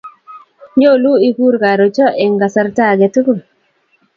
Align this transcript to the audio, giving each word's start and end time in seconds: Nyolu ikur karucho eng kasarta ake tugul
Nyolu 0.79 1.11
ikur 1.27 1.53
karucho 1.61 2.05
eng 2.23 2.35
kasarta 2.41 2.83
ake 2.91 3.07
tugul 3.13 3.39